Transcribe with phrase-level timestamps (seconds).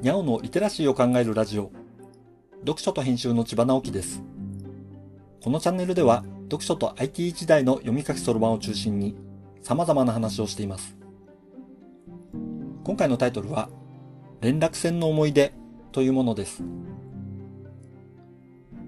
[0.00, 1.72] にゃおのリテラシーを考えるラジオ。
[2.60, 4.22] 読書と編集の千葉直樹です。
[5.42, 9.16] このチャンネルでは、読書と IT 時代の読み書きそろばんを中心に、
[9.60, 10.96] 様々な話をしています。
[12.84, 13.70] 今回のタイトルは、
[14.40, 15.52] 連絡船の思い出
[15.90, 16.62] というものです。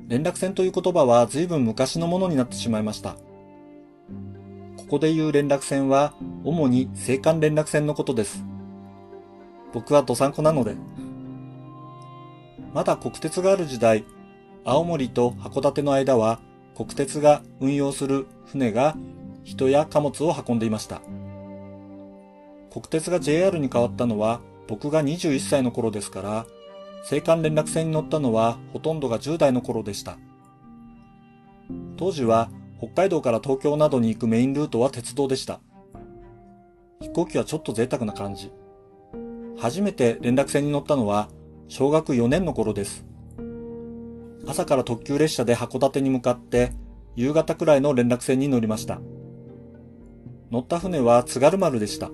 [0.07, 3.17] 連絡船という言葉は随分昔のものになってしまいました。
[4.77, 6.15] ここで言う連絡船は、
[6.45, 8.45] 主に青函連絡船のことです。
[9.73, 10.77] 僕はどさんこなので。
[12.73, 14.05] まだ国鉄がある時代、
[14.65, 16.41] 青森と函館の間は
[16.77, 18.97] 国鉄が運用する船が
[19.45, 21.01] 人や貨物を運んでいました。
[22.71, 26.47] 国鉄が JR に変わったのは僕が21歳の頃ですから、
[27.11, 30.19] 青函連絡船に乗ったのはほとんどが10代の頃でした。
[31.97, 35.61] 当時は北海道から東京などに行くメインルートは鉄道でした。
[37.01, 38.53] 飛行機はちょっと贅沢な感じ。
[39.59, 41.29] 初めて連絡船に乗ったのは
[41.71, 43.07] 小学4年の頃です。
[44.45, 46.73] 朝から特急列車で函館に向かって
[47.15, 49.01] 夕方くらいの連絡船に乗りました。
[50.51, 52.11] 乗った船は津軽丸でした。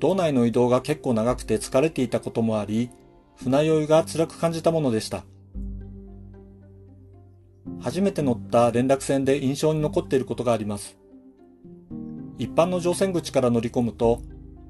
[0.00, 2.90] 道内の移動が結構長くて疲れていたこともあり、
[3.36, 5.24] 船酔いが辛く感じたものでした。
[7.78, 10.98] 初めて乗った連絡船で印象に残っていることがあります。
[12.38, 14.20] 一般の乗船口から乗り込むと、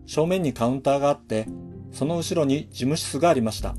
[0.05, 1.47] 正面にカウンターがあって、
[1.95, 3.77] その後ろに事務室がありました。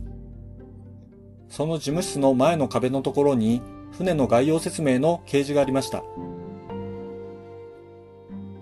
[1.50, 6.02] その事務室の前の壁のところに、船の概要説明の掲示がありました。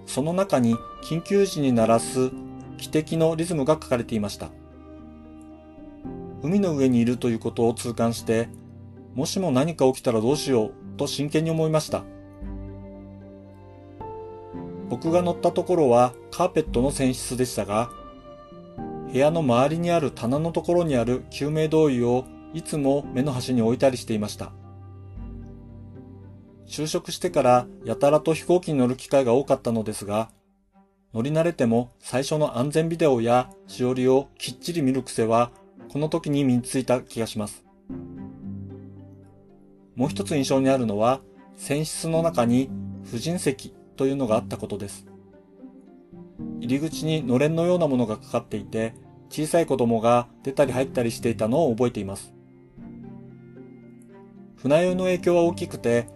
[0.07, 2.31] その中に緊急時に鳴らす
[2.77, 4.49] 汽笛のリズムが書かれていました。
[6.41, 8.49] 海の上にいるということを痛感して、
[9.13, 12.03] もしも何か起きたらどうしようと真剣に思いました。
[14.89, 17.91] 僕が乗ったところはカーペットの船室でしたが、
[19.13, 22.25] 部屋の周りにある棚のところにある救命胴衣を
[22.55, 24.51] いつも目の端に置いたりしていました。
[26.65, 30.31] 就職してからやたらと飛行機に乗る機会が多かったのですが、
[31.13, 35.51] 乗り慣れても最初の安全ビデオやしおりをきっちり見る癖は
[35.89, 37.63] この時に身についた気がします。
[39.95, 41.21] もう一つ印象にあるのは
[41.55, 42.71] 船室の中に
[43.11, 45.05] 婦人席というのがあったことです。
[46.63, 48.93] 入り口にのれんのようなものがかかっていて、
[49.29, 52.33] 小さい子供が出たり入ったりしていたのを覚えています。
[54.55, 56.07] 船酔いの影響は大きくて、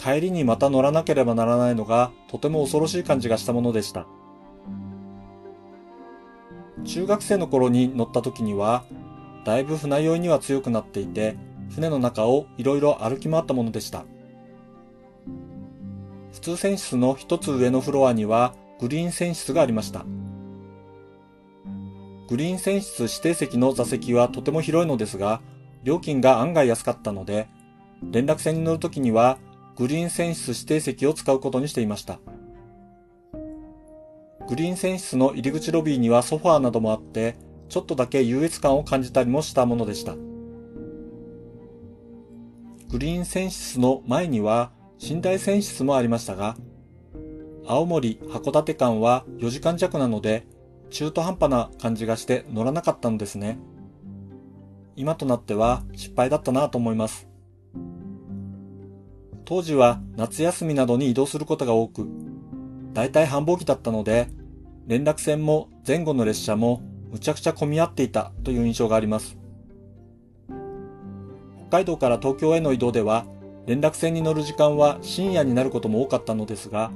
[0.00, 4.08] 帰りにまた乗らなければならないのがとても恐ろしい感じがしたものでした。
[6.84, 8.82] 中学生の頃に乗った時には、
[9.44, 11.36] だいぶ船酔いには強くなっていて、
[11.70, 14.04] 船の中をいろいろ歩き回ったものでした。
[16.32, 20.04] 普通船室の一つ上のフロアにはグリーン船室がありました。
[22.28, 25.40] グリーン船室指定席の座席はとても広いのですが、
[25.84, 27.46] 料金が案外安かったので、
[28.10, 29.38] 連絡船に乗るときには
[29.76, 32.18] グリーン船室指定席を使うことにしていました。
[34.48, 37.36] グリーン船室の入り口ロビーにはソファーなどもあって、
[37.68, 40.16] ちょっとだけ優越感を感じたりもしたものでした。
[42.90, 46.56] グリーン船室の前には寝台船室もありましたが、
[47.66, 50.46] 青森函館間は4時間弱なので、
[50.90, 53.58] 中途半端な感じがして乗らなかったのですね。
[54.96, 57.28] 今となっては失敗だったなと思います。
[59.44, 62.08] 当時は夏休みなどに移動することが多く、
[62.92, 64.28] だいたい繁忙期だったので、
[64.86, 69.38] 連絡船も前後の列車もむちゃくちゃ混み合っていたという印象があります。
[71.68, 73.24] 北海道から東京への移動では、
[73.66, 76.90] 連絡船に乗る時間は深夜になることも多かったのですが、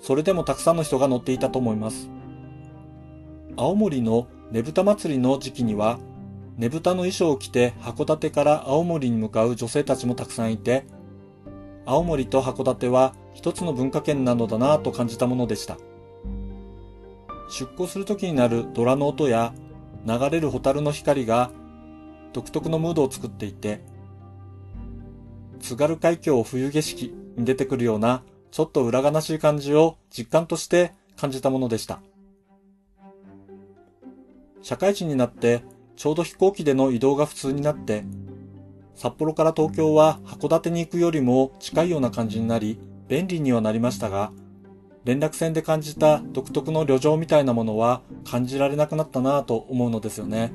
[0.00, 2.08] それでもたくさんの人が乗っていたと思います。
[3.56, 5.98] 青森のねぶた祭りの時期には、
[6.56, 10.84] ねぶたの衣装を着て函館から青森に向かう女性たちもたくさんいて、
[11.86, 15.76] 青森と函館は一つの文化圏なのだなぁと感じたものでした。
[17.50, 19.52] 出港する時になるドラの音や
[20.06, 21.50] 流れるホタルの光が
[22.32, 23.80] 独特のムードを作っていて、
[25.60, 32.00] 津軽海峡を冬景色に出てくるようなちょっと裏悲しい感じを実感として感じたものでした。
[34.62, 35.62] 社会人になって
[35.96, 38.04] ちょうど飛行機での移動が普通になって、
[38.94, 44.32] 札幌から東京は函館に行くよりも近いような感じになり、便利にはなりましたが、
[45.04, 50.52] 連絡船で感じた独特の旅情みたいなものは感じられなくなったなぁと思うのですよね。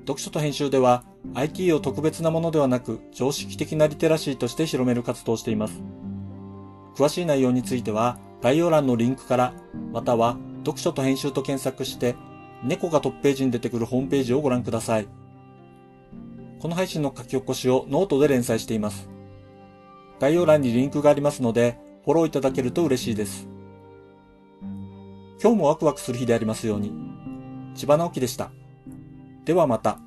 [0.00, 1.04] 読書と編集では
[1.34, 5.80] IT を特別なものではなく常識的なリテラシーとして広める活動をしています。
[6.96, 9.52] 詳しい内容については概要欄のリンクから
[9.92, 12.16] または読書と編集と検索して
[12.64, 15.08] 猫がトップページに出てくるホームページをご覧ください。
[16.58, 19.08] この配信の書き起こしをノートで連載しています。
[20.20, 23.48] 概要欄にリンクがありますので、フォローいただけると嬉しいです。
[25.40, 26.92] 今日もワクワクする日でありますように。
[27.76, 28.50] 千葉直樹でした。
[29.44, 30.00] ではまた。